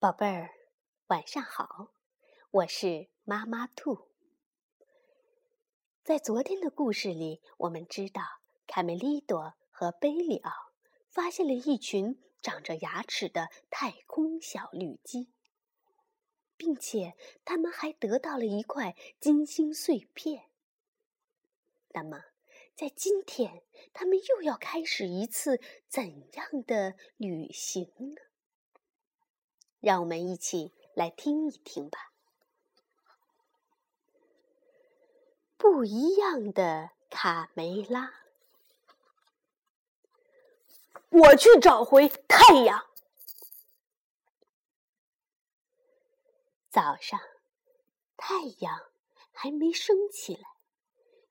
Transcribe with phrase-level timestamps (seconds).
[0.00, 0.54] 宝贝儿，
[1.08, 1.92] 晚上好，
[2.50, 4.08] 我是妈妈兔。
[6.02, 8.22] 在昨天的故事里，我们知道
[8.66, 10.72] 卡梅利多和贝里奥
[11.10, 15.34] 发现了一群长着牙齿的太空小绿鸡，
[16.56, 17.14] 并且
[17.44, 20.48] 他们还得到了一块金星碎片。
[21.88, 22.24] 那么，
[22.74, 28.22] 在今天，他们又要开始一次怎样的旅行呢？
[29.80, 32.12] 让我们一起来听一听吧。
[35.56, 38.14] 不一样的卡梅拉，
[41.10, 42.86] 我去找回太阳。
[46.70, 47.20] 早上，
[48.16, 48.90] 太阳
[49.32, 50.48] 还没升起来，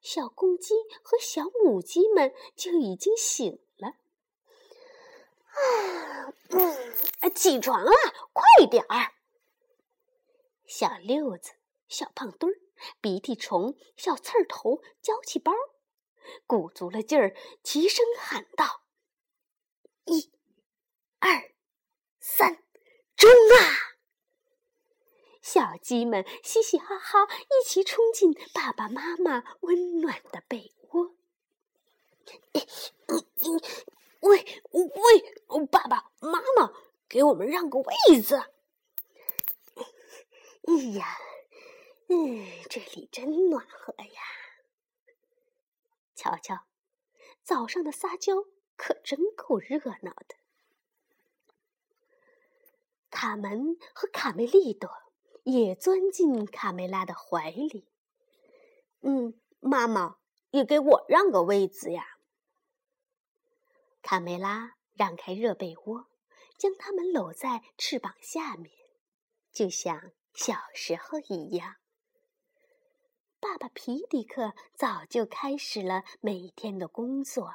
[0.01, 3.59] 小公鸡和小母鸡们就已经醒。
[6.49, 7.91] 嗯，起床了，
[8.33, 9.13] 快点儿！
[10.65, 11.53] 小六子、
[11.87, 12.55] 小胖墩儿、
[13.01, 15.51] 鼻涕虫、小刺儿头、娇气包，
[16.45, 18.83] 鼓足了劲儿，齐声喊道
[20.05, 20.31] ：“一、
[21.19, 21.51] 二、
[22.19, 22.63] 三，
[23.15, 23.97] 冲啊！”
[25.41, 31.15] 小鸡们嘻嘻哈哈，一起冲进爸爸妈妈温暖的被窝。
[34.21, 36.73] 喂喂，爸爸妈妈，
[37.07, 38.35] 给我们让个位子！
[40.67, 41.17] 哎呀，
[42.07, 44.21] 嗯，这里真暖和呀！
[46.15, 46.65] 瞧瞧，
[47.43, 48.45] 早上的撒娇
[48.75, 50.35] 可真够热闹的。
[53.09, 54.91] 卡门和卡梅利多
[55.43, 57.87] 也钻进卡梅拉的怀里。
[59.01, 60.17] 嗯，妈妈，
[60.51, 62.18] 也给我让个位子呀！
[64.09, 66.07] 卡梅拉让开热被窝，
[66.57, 68.73] 将它们搂在翅膀下面，
[69.51, 71.75] 就像小时候一样。
[73.39, 77.53] 爸爸皮迪克早就开始了每天的工作，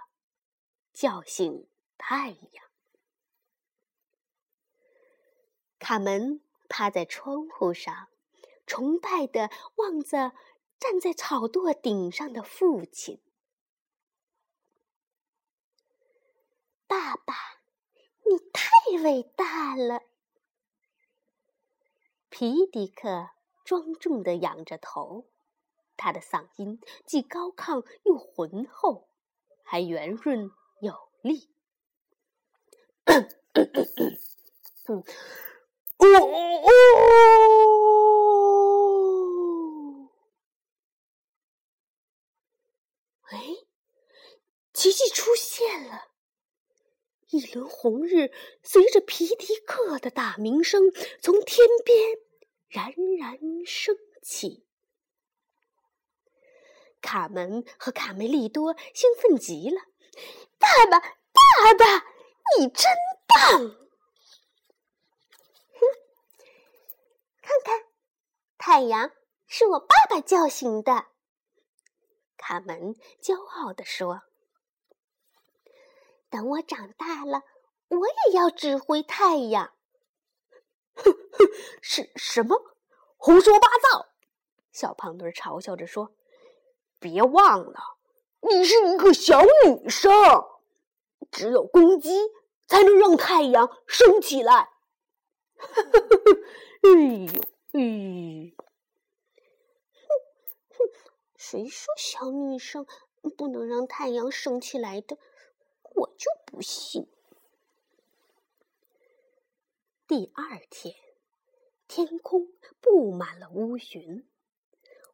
[0.93, 1.67] 叫醒
[1.99, 2.65] 太阳。
[5.81, 8.11] 卡门趴在窗户上，
[8.65, 10.31] 崇拜地望着
[10.79, 13.21] 站在草垛顶上的父亲。
[16.95, 17.35] 爸爸，
[18.25, 18.71] 你太
[19.03, 20.03] 伟大了！
[22.29, 23.31] 皮迪克
[23.65, 25.27] 庄重地仰着头，
[25.97, 29.09] 他的嗓音既高亢又浑厚，
[29.65, 31.53] 还圆润有力。
[34.87, 35.03] 哦
[35.99, 36.07] 哦！
[43.31, 43.57] 哎，
[44.73, 46.14] 奇迹出现了！
[47.35, 48.31] 一轮红日
[48.63, 52.17] 随着皮迪克的打鸣声从天边
[52.69, 54.65] 冉冉升起。
[57.01, 59.81] 卡门和卡梅利多兴奋极了
[60.59, 62.07] ：“爸爸，爸爸，
[62.57, 62.85] 你真
[63.27, 63.59] 棒！”
[65.75, 65.81] 哼，
[67.43, 67.85] 看看，
[68.57, 69.11] 太阳
[69.49, 71.07] 是我爸爸叫醒的。
[72.37, 74.23] 卡门骄傲地说。
[76.35, 77.43] 等我长大了，
[77.91, 79.73] 我也要指挥太阳。
[80.95, 81.49] 哼哼，
[81.81, 82.61] 是什么？
[83.17, 84.09] 胡说八道！
[84.73, 86.13] 小胖墩嘲笑着说
[86.99, 87.79] ：“别忘了，
[88.41, 90.11] 你是一个小女生，
[91.31, 92.19] 只有公鸡
[92.67, 94.71] 才能让太阳升起来。”
[95.55, 96.43] 呵呵呵呵，
[96.83, 96.91] 哎
[97.33, 97.43] 呦，
[97.75, 98.53] 哎，
[100.01, 100.91] 哼哼，
[101.37, 102.85] 谁说小女生
[103.37, 105.17] 不能让太阳升起来的？
[105.95, 107.09] 我就不信。
[110.07, 110.95] 第二天，
[111.89, 114.29] 天空布满了乌云，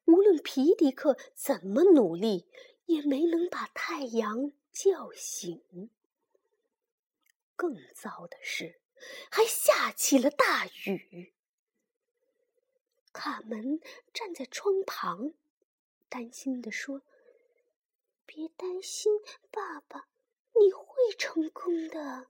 [0.04, 2.48] 无论皮迪克怎么努力，
[2.86, 5.90] 也没能把太阳叫醒。
[7.54, 8.80] 更糟的是，
[9.30, 11.32] 还下起了大雨。
[13.12, 13.80] 卡门
[14.12, 15.34] 站在窗旁，
[16.08, 17.02] 担心地说
[18.26, 19.12] ：“别担心，
[19.50, 20.08] 爸爸。”
[20.60, 20.86] 你会
[21.18, 22.28] 成功的。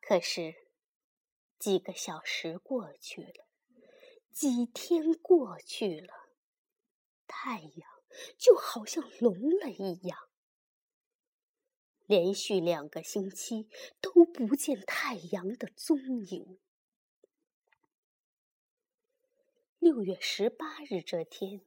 [0.00, 0.54] 可是，
[1.58, 3.46] 几个小时过去了，
[4.32, 6.30] 几天过去了，
[7.26, 7.90] 太阳
[8.36, 10.28] 就好像聋了一样，
[12.06, 13.68] 连续两个星期
[14.00, 16.58] 都不见太阳的踪影。
[19.78, 21.60] 六月十八日这天，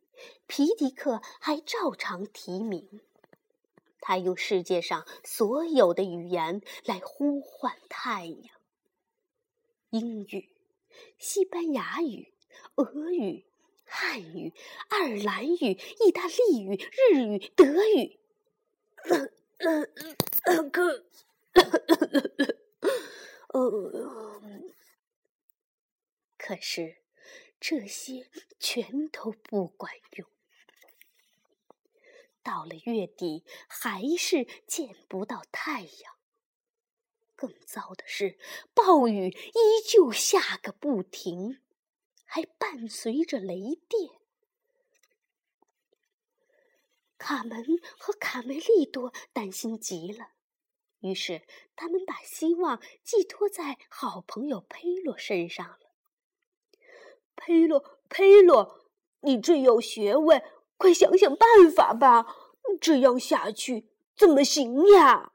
[0.47, 3.01] 皮迪克还照常提名。
[4.01, 8.59] 他用世界上所有的语言来呼唤太阳。
[9.91, 10.49] 英语、
[11.17, 12.33] 西班牙语、
[12.75, 13.45] 俄语、
[13.85, 14.53] 汉语、
[14.89, 16.77] 爱尔兰语、意大利语、
[17.11, 17.65] 日语、德
[17.95, 18.19] 语。
[19.03, 19.31] 可，
[23.49, 23.71] 呃，
[26.37, 26.97] 可是
[27.59, 30.30] 这些全都不管用。
[32.51, 36.15] 到了月底，还是见不到太阳。
[37.33, 38.37] 更糟的是，
[38.73, 41.61] 暴雨依旧下个不停，
[42.25, 44.11] 还伴随着雷电。
[47.17, 47.65] 卡门
[47.97, 50.31] 和卡梅利多担心极了，
[50.99, 51.47] 于是
[51.77, 55.93] 他们把希望寄托在好朋友佩洛身上了。
[57.37, 58.89] 佩洛，佩洛，
[59.21, 60.43] 你最有学问。
[60.81, 62.25] 快想想办法吧！
[62.79, 65.33] 这样下去怎么行呀？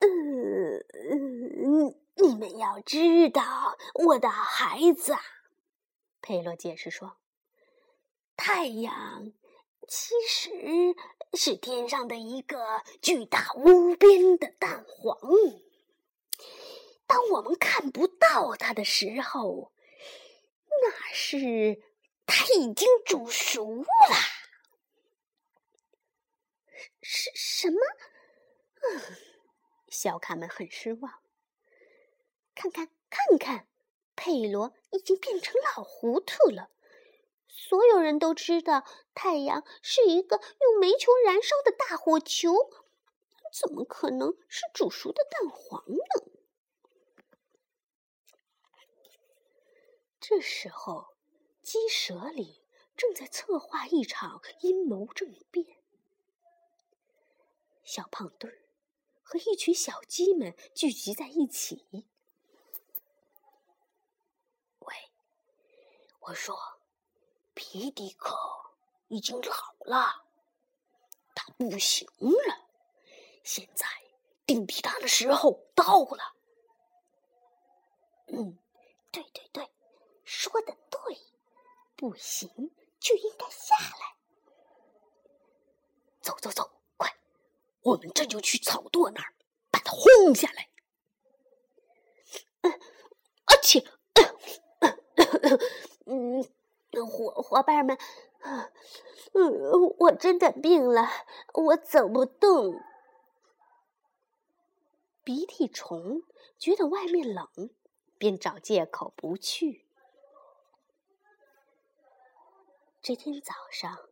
[0.00, 5.14] 嗯嗯，你们要知道，我的孩子，
[6.20, 7.16] 佩洛解释说
[8.36, 9.32] ：“太阳
[9.88, 10.50] 其实
[11.34, 15.18] 是天上的一个巨大无边的蛋黄。
[17.06, 19.70] 当我们看不到它的时候。”
[20.82, 21.80] 那是
[22.26, 23.86] 它已经煮熟了。
[27.02, 27.78] 什什么？
[28.80, 29.00] 嗯，
[29.88, 31.22] 小卡们很失望。
[32.54, 33.68] 看看，看看，
[34.16, 36.70] 佩罗已经变成老糊涂了。
[37.48, 38.84] 所有人都知道，
[39.14, 42.52] 太阳是一个用煤球燃烧的大火球，
[43.52, 45.98] 怎么可能是煮熟的蛋黄呢？
[50.20, 51.13] 这时候，
[51.64, 52.62] 鸡舍里
[52.94, 55.82] 正在策划一场阴谋政变。
[57.82, 58.62] 小胖墩儿
[59.22, 62.06] 和一群小鸡们聚集在一起。
[64.80, 64.94] 喂，
[66.20, 66.54] 我说，
[67.54, 68.36] 皮迪克
[69.08, 70.26] 已经老了，
[71.34, 72.68] 他不行了，
[73.42, 73.86] 现在
[74.44, 76.36] 顶替他的时候到了。
[78.26, 78.58] 嗯，
[79.10, 79.70] 对对对。
[80.26, 81.18] 说的对，
[82.04, 82.50] 不行
[83.00, 84.14] 就应该下来。
[86.20, 87.16] 走走走，快，
[87.80, 89.32] 我们这就去草垛那儿
[89.70, 90.68] 把它轰下来。
[92.60, 92.78] 嗯，
[93.46, 93.82] 而且，
[96.04, 96.44] 嗯，
[97.06, 97.96] 伙伙伴们，
[98.42, 101.08] 嗯，我真的病了，
[101.54, 102.82] 我走不动。
[105.22, 106.22] 鼻涕虫
[106.58, 107.48] 觉得外面冷，
[108.18, 109.83] 便找借口不去。
[113.04, 114.08] 这天早上，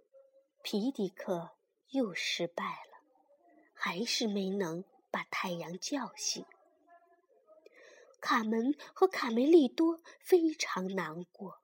[0.62, 1.56] 皮迪克
[1.92, 3.00] 又失败了，
[3.72, 6.44] 还是没能把太阳叫醒。
[8.20, 11.62] 卡门和卡梅利多非常难过。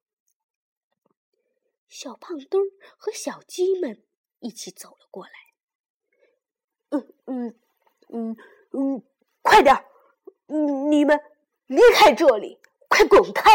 [1.87, 2.67] 小胖墩儿
[2.97, 4.03] 和小鸡们
[4.39, 5.33] 一起走了过来。
[6.89, 7.61] 嗯嗯
[8.09, 8.37] 嗯
[8.73, 9.03] 嗯，
[9.43, 9.85] 快点儿！
[10.47, 11.21] 你们
[11.67, 12.59] 离开这里，
[12.89, 13.51] 快滚开！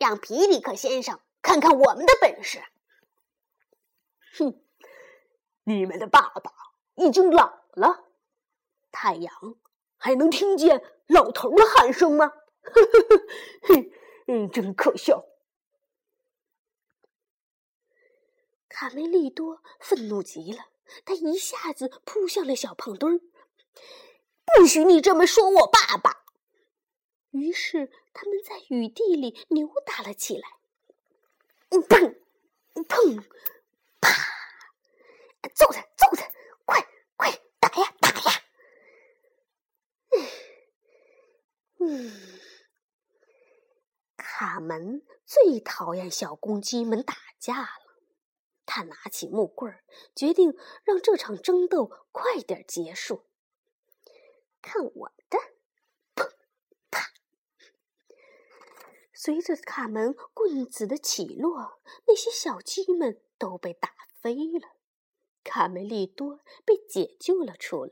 [0.00, 2.64] 让皮里克先生看看我们的本事。
[4.38, 4.64] 哼，
[5.64, 6.50] 你们的爸爸
[6.94, 8.06] 已经老了，
[8.90, 9.32] 太阳
[9.98, 12.28] 还能听见老头的喊声吗？
[12.28, 13.90] 呵呵呵，哼，
[14.26, 15.26] 嗯，真可笑。
[18.70, 20.64] 卡梅利多愤怒极了，
[21.04, 23.20] 他一下子扑向了小胖墩儿。
[24.56, 26.24] 不许你这么说我爸爸！
[27.32, 30.48] 于是他们在雨地里扭打了起来，
[31.70, 32.16] 砰，
[32.74, 33.24] 砰，
[34.00, 34.10] 啪！
[35.54, 36.30] 揍他，揍他！
[36.64, 36.86] 快，
[37.16, 38.42] 快打呀，打呀！
[41.78, 42.40] 嗯，
[44.16, 47.68] 卡门最讨厌小公鸡们打架了。
[48.66, 53.26] 他拿起木棍儿，决定让这场争斗快点结束。
[54.60, 55.38] 看我的！
[59.22, 64.70] 随着卡门棍子的起落，那些小鸡们都被打飞了。
[65.44, 67.90] 卡梅利多被解救了出来。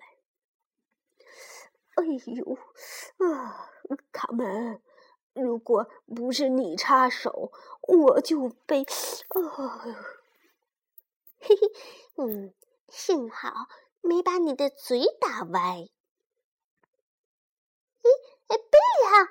[1.96, 2.56] 哎呦，
[3.18, 3.70] 啊，
[4.10, 4.80] 卡门，
[5.34, 8.80] 如果不是你插手，我就被……
[8.80, 9.84] 啊，
[11.40, 11.60] 嘿嘿，
[12.16, 12.54] 嗯，
[12.88, 13.52] 幸好
[14.00, 15.90] 没把你的嘴打歪。
[18.00, 18.08] 咦，
[18.46, 19.28] 哎，贝利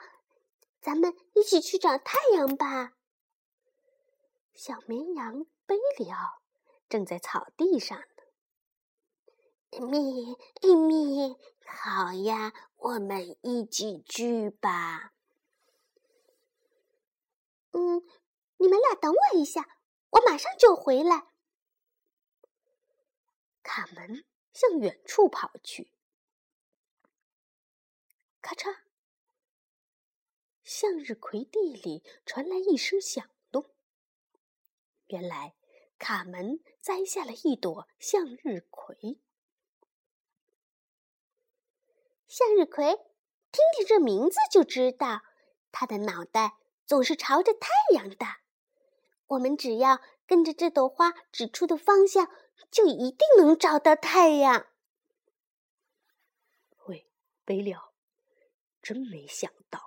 [0.87, 2.93] 咱们一起去找太阳吧。
[4.53, 6.41] 小绵羊贝里奥
[6.87, 8.05] 正在草地上呢。
[9.81, 10.37] 咪
[10.77, 15.11] 咪，好呀，我们一起去吧。
[17.71, 18.01] 嗯，
[18.55, 19.67] 你们俩等我一下，
[20.11, 21.27] 我马上就回来。
[23.61, 25.91] 卡门向远处跑去，
[28.41, 28.86] 咔嚓，
[30.67, 33.73] 向日葵地里传来一声响动。
[35.07, 35.55] 原来，
[35.97, 39.17] 卡门摘下了一朵向日葵。
[42.27, 42.95] 向日葵，
[43.49, 45.21] 听听这名字就知道，
[45.71, 48.25] 它的脑袋总是朝着太阳的。
[49.27, 52.29] 我们只要跟着这朵花指出的方向。
[52.69, 54.67] 就一定能找到太阳。
[56.87, 57.09] 喂，
[57.45, 57.93] 贝利奥，
[58.81, 59.86] 真没想到，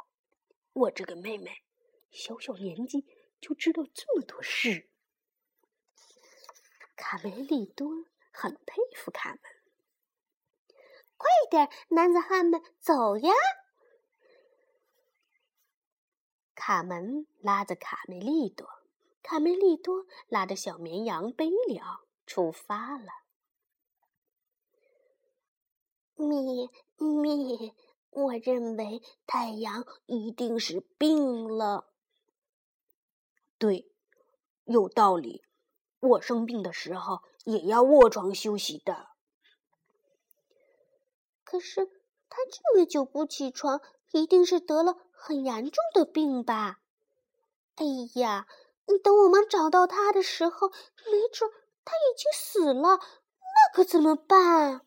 [0.80, 1.62] 我这个妹妹
[2.10, 3.04] 小小年纪
[3.40, 4.88] 就知道这么多事。
[6.96, 9.40] 卡梅利多很佩服卡门。
[11.16, 13.32] 快点，男子汉们，走呀！
[16.54, 18.66] 卡门拉着卡梅利多，
[19.22, 22.06] 卡梅利多拉着小绵羊贝利奥。
[22.26, 23.10] 出发了，
[26.14, 27.74] 咪咪，
[28.10, 31.86] 我认为太阳一定是病了。
[33.58, 33.90] 对，
[34.64, 35.44] 有道理。
[36.00, 39.08] 我生病的时候也要卧床休息的。
[41.44, 41.86] 可是
[42.28, 43.80] 他这么久不起床，
[44.12, 46.80] 一定是得了很严重的病吧？
[47.76, 48.46] 哎呀，
[49.02, 51.50] 等我们找到他的时候，没准。
[51.84, 54.86] 他已经死了，那可怎么办？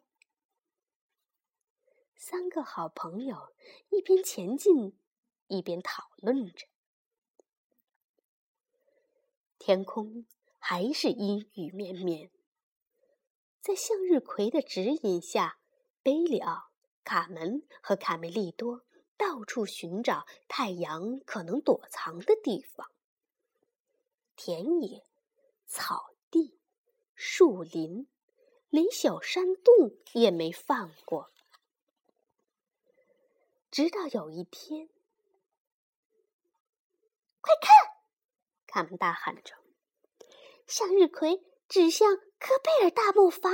[2.26, 3.54] 三个好朋友
[3.90, 4.98] 一边前进，
[5.48, 6.68] 一边讨论着。
[9.60, 10.26] 天空
[10.58, 12.32] 还是阴雨绵绵。
[13.60, 15.60] 在向日葵的指引下，
[16.02, 16.70] 贝里奥、
[17.04, 18.86] 卡门和卡梅利多
[19.18, 22.90] 到处寻找太阳可能躲藏的地方。
[24.38, 25.04] 田野、
[25.66, 26.58] 草地。
[27.16, 28.08] 树林，
[28.70, 31.30] 连小山洞也没放过。
[33.74, 34.88] 直到有一天，
[37.42, 37.74] 快看！
[38.68, 39.56] 卡门大喊着，
[40.68, 43.52] 向日葵指向科贝尔大木房。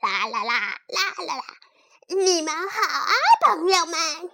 [0.00, 1.44] 啦啦啦啦啦啦！
[2.08, 3.12] 你们好啊，
[3.44, 4.32] 朋友们！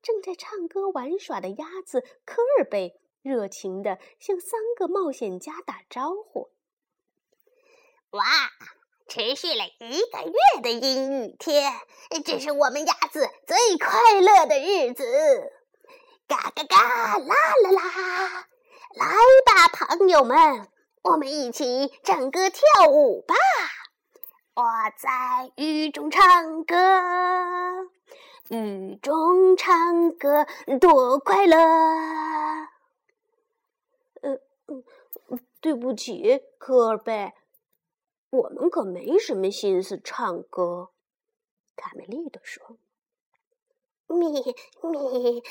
[0.00, 2.98] 正在唱歌玩耍的鸭子科尔贝。
[3.20, 6.50] 热情地向三个冒险家打招呼。
[8.12, 8.24] 哇，
[9.08, 11.72] 持续了一个月的阴雨天，
[12.26, 15.50] 这是我们鸭子最快乐的日子！
[16.26, 18.46] 嘎嘎嘎，啦啦啦！
[18.94, 19.06] 来
[19.46, 20.68] 吧，朋友们，
[21.02, 23.34] 我们一起唱歌跳舞吧！
[24.54, 24.62] 我
[24.98, 27.88] 在雨中唱歌，
[28.50, 30.46] 雨中唱歌
[30.78, 31.56] 多快乐！
[34.20, 34.38] 呃，
[35.62, 37.32] 对不起，科尔贝，
[38.30, 40.90] 我们可没什么心思唱歌。”
[41.76, 42.78] 卡梅利多说。
[44.08, 44.26] “咪
[44.82, 45.42] 咪，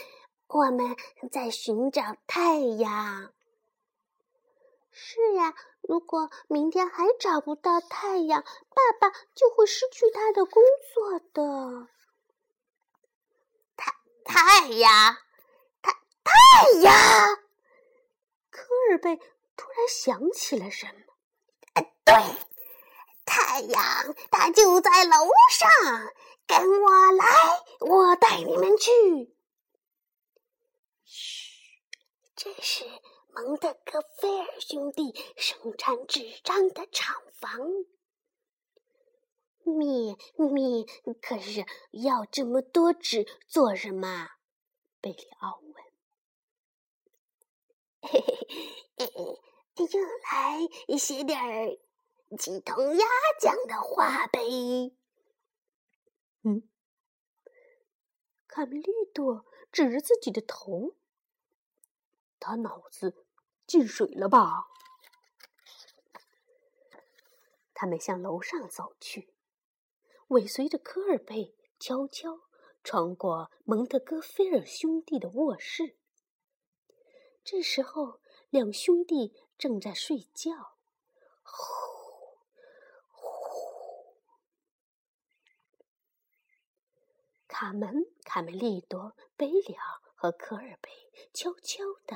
[0.48, 0.96] 我们
[1.31, 3.34] 在寻找太阳。
[4.91, 11.88] ”“是呀，如果明天还找不到太阳，爸爸就会失去他的工作的。
[13.77, 13.93] ”“太
[14.25, 15.17] 太阳，
[15.81, 15.93] 太
[16.24, 16.93] 太阳。”
[18.50, 19.17] 科尔贝
[19.55, 22.15] 突然想起了什么，对，
[23.27, 25.69] 太阳它就在楼上，
[26.48, 27.25] 跟我来，
[27.81, 29.36] 我带你们去。
[31.03, 31.51] 嘘，
[32.36, 32.86] 这是
[33.34, 37.60] 蒙德哥菲尔兄弟生产纸张的厂房。
[39.63, 40.86] 咪咪，
[41.22, 44.29] 可是要这么多纸做什么？
[45.01, 45.74] 贝里奥问。
[48.01, 48.48] 嘿嘿
[48.98, 49.39] 嘿，
[49.75, 51.77] 用来写点儿
[52.36, 53.05] 鸡同鸭
[53.39, 54.41] 讲的话呗。
[56.41, 56.67] 嗯，
[58.48, 60.96] 卡梅利多指着自己的头，
[62.39, 63.25] 他脑子
[63.65, 64.67] 进水了吧？
[67.74, 69.34] 他们向楼上走去，
[70.29, 72.41] 尾随着科尔贝，悄悄
[72.84, 75.96] 穿过蒙特戈菲尔兄弟的卧室。
[77.43, 78.19] 这时候，
[78.50, 80.77] 两兄弟正在睡觉。
[81.43, 81.97] 呼呼，
[87.60, 89.84] 卡门、卡梅利多、贝里尔
[90.14, 90.92] 和科尔贝
[91.34, 92.16] 悄悄地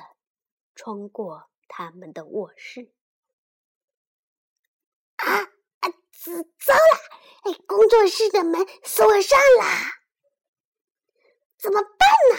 [0.75, 2.93] 穿过他们的卧室。
[5.15, 5.25] 啊
[5.79, 5.89] 啊！
[6.59, 7.49] 糟了！
[7.51, 9.65] 哎，工作室的门锁上了，
[11.57, 11.89] 怎么办
[12.29, 12.37] 呢？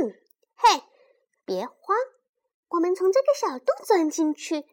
[0.00, 0.20] 嗯，
[0.56, 0.82] 嘿，
[1.44, 1.96] 别慌，
[2.70, 4.66] 我们从这个小洞钻进去。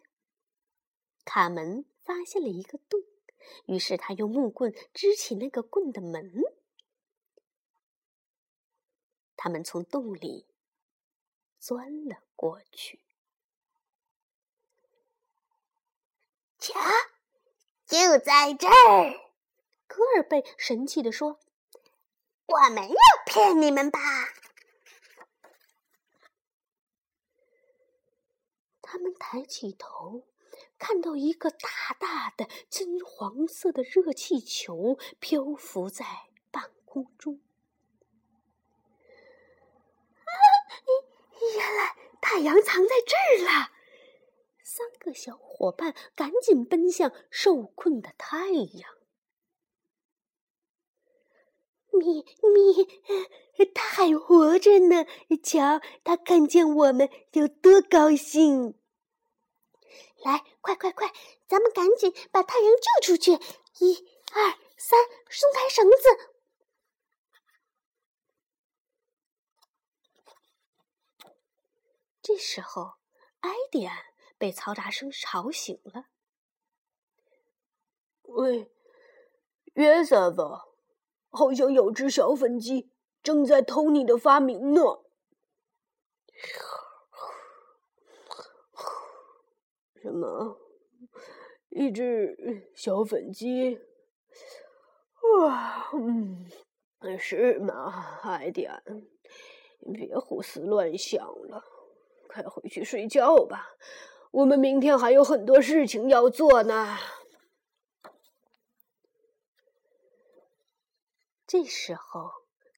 [1.24, 3.00] 卡门发现了一个洞，
[3.66, 6.44] 于是他用木棍支起那个棍的门。
[9.36, 10.48] 他们从洞里
[11.60, 13.02] 钻了过去。
[16.58, 16.80] 瞧，
[17.86, 19.20] 就在这儿！
[19.86, 21.40] 戈尔贝神气地说
[22.48, 22.96] ：“我没有
[23.26, 24.00] 骗你们吧？”
[28.82, 30.26] 他们抬起头，
[30.78, 36.06] 看到一个大大的金黄色的热气球漂浮在
[36.52, 37.40] 半空中。
[40.20, 40.32] 啊！
[41.56, 43.72] 原来太阳藏在这儿了。
[44.64, 48.90] 三个小伙伴赶紧奔向受困的太阳。
[51.92, 55.06] 咪咪，他还活着呢！
[55.44, 58.74] 瞧，他看见我们有多高兴！
[60.24, 61.12] 来，快快快，
[61.48, 63.34] 咱们赶紧把太阳救出去！
[63.80, 65.00] 一、二、三，
[65.30, 66.30] 松开绳子。
[72.22, 72.94] 这时候，
[73.42, 73.98] 埃迪安。
[74.36, 76.08] 被嘈杂声吵醒了。
[78.24, 78.70] 喂，
[79.76, 80.60] 约瑟夫，
[81.30, 84.82] 好像有只小粉鸡正在偷你的发明呢。
[90.04, 90.60] 什么？
[91.70, 93.80] 一只小粉鸡？
[95.40, 96.46] 哇，嗯，
[97.18, 98.84] 是吗，艾迪安？
[99.94, 101.64] 别胡思乱想了，
[102.28, 103.78] 快回去睡觉吧。
[104.32, 106.98] 我们明天还有很多事情要做呢。
[111.48, 112.30] 这时候，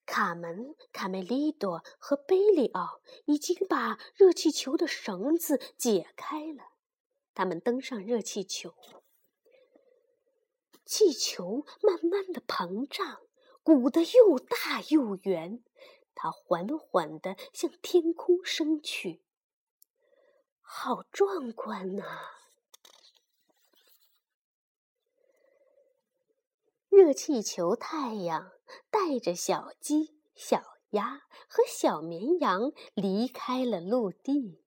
[0.06, 6.75] 卡门、卡梅利多和贝里奥已经把热气球的绳子解开了。
[7.36, 8.74] 他们登上热气球，
[10.86, 13.20] 气球慢慢的膨胀，
[13.62, 15.62] 鼓得又大又圆，
[16.14, 19.22] 它缓缓的向天空升去。
[20.62, 22.04] 好壮观呐！
[26.88, 28.50] 热气球太阳
[28.88, 34.64] 带着小鸡、小鸭和小绵羊离开了陆地。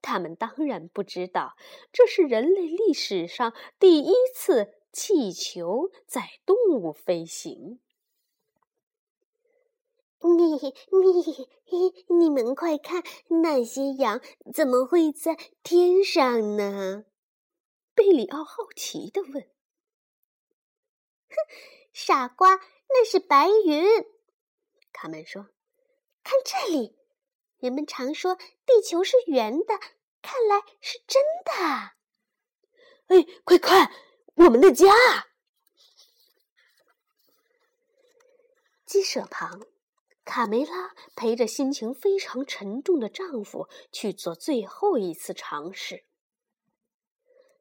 [0.00, 1.56] 他们当然不知道，
[1.92, 7.80] 这是人类历史上第一次气球载动物飞行。
[10.20, 10.52] 你
[11.70, 13.04] 你你们快看，
[13.42, 14.20] 那些羊
[14.52, 17.04] 怎么会在天上呢？
[17.94, 19.32] 贝里奥好奇地问。
[21.30, 21.36] “哼，
[21.92, 22.56] 傻瓜，
[22.88, 23.84] 那是白云。”
[24.92, 25.46] 卡门说。
[26.24, 26.97] “看这里，
[27.58, 29.78] 人们常说地球是圆的，
[30.22, 31.92] 看来是真的。”
[33.08, 33.90] 哎，快看，
[34.34, 34.86] 我们的家！
[38.84, 39.66] 鸡舍旁。
[40.24, 46.04] 卡梅拉陪着心情非常沉重的丈夫去做最后一次尝试。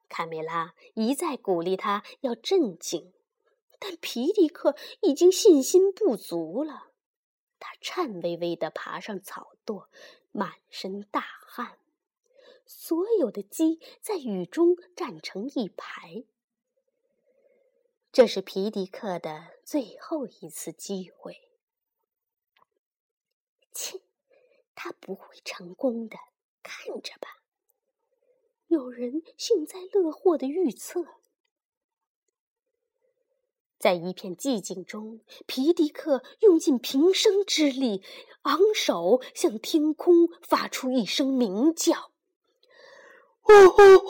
[0.10, 3.14] 卡梅拉一再鼓励他要镇静，
[3.80, 6.92] 但皮迪克已经信心不足了。
[7.60, 9.88] 他颤巍巍地爬上草垛，
[10.32, 11.80] 满身大汗。
[12.66, 16.26] 所有的鸡在雨中站成一排。
[18.12, 21.50] 这是皮迪克的最后一次机会。
[23.72, 24.02] 切，
[24.74, 26.18] 他不会成功的，
[26.64, 27.44] 看着吧。
[28.68, 31.17] 有人幸灾乐祸的预测。
[33.80, 38.04] 在一片寂静中，皮迪克用尽平生之力，
[38.42, 42.12] 昂首向天空发出一声鸣叫。
[43.42, 44.08] 呼呼呼！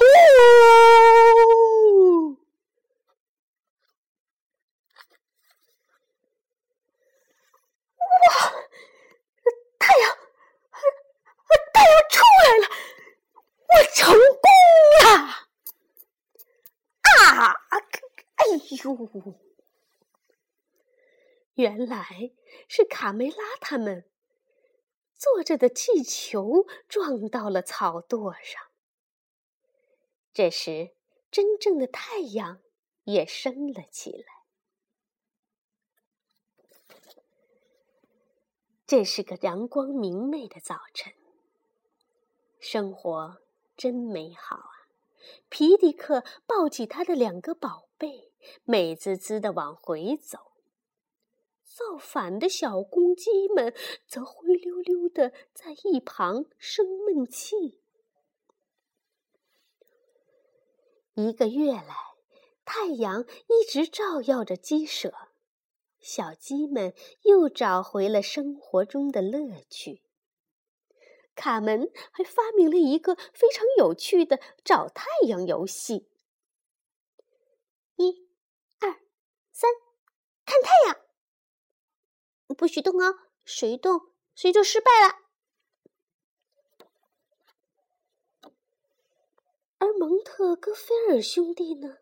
[7.99, 8.33] 哇！
[9.77, 10.17] 太阳，
[11.73, 12.65] 太阳出来了！
[13.67, 14.47] 我成功
[15.03, 15.05] 了！
[17.03, 17.53] 啊！
[18.35, 18.57] 哎呦！
[21.57, 22.31] 原来
[22.67, 24.07] 是卡梅拉他们
[25.15, 28.61] 坐着的气球撞到了草垛上。
[30.33, 30.93] 这时，
[31.31, 32.61] 真正的太阳
[33.05, 34.43] 也升了起来。
[38.85, 41.11] 这是个阳光明媚的早晨，
[42.59, 43.41] 生活
[43.75, 44.87] 真美好啊！
[45.49, 48.31] 皮迪克抱起他的两个宝贝，
[48.63, 50.46] 美滋滋的往回走。
[51.77, 53.71] 造反的小公鸡们
[54.07, 57.79] 则灰溜溜的在一旁生闷气。
[61.13, 61.95] 一个月来，
[62.65, 65.13] 太阳一直照耀着鸡舍，
[65.99, 70.01] 小鸡们又找回了生活中的乐趣。
[71.35, 76.09] 卡门还发明了一个非常有趣的找太阳游戏：
[77.97, 78.27] 一、
[78.79, 78.99] 二、
[79.51, 79.69] 三，
[80.43, 81.06] 看太阳！
[82.57, 83.15] 不许动哦！
[83.45, 85.15] 谁动，谁就失败了。
[89.77, 91.97] 而蒙特跟菲尔兄弟呢？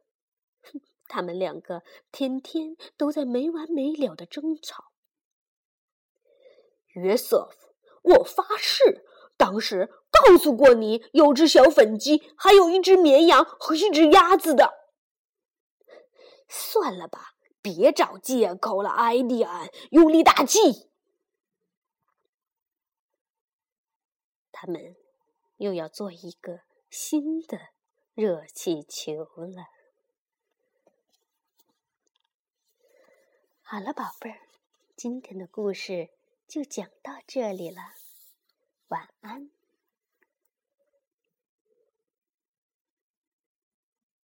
[1.07, 4.91] 他们两个天天都在没完没了的争吵。
[6.93, 9.05] 约瑟夫，我发誓，
[9.37, 14.73] 当时告诉过你有只小粉鸡，还有一只绵羊和一只鸭子的。
[16.47, 17.34] 算了吧，
[17.65, 20.91] 别找借口了，艾迪安，用力打气。
[24.51, 24.95] 他们
[25.57, 26.61] 又要做一个。
[26.87, 27.59] 新的
[28.13, 29.67] 热气球了。
[33.63, 34.39] 好了，宝贝儿，
[34.95, 36.09] 今天的故事
[36.47, 37.81] 就讲到这里了，
[38.87, 39.49] 晚安。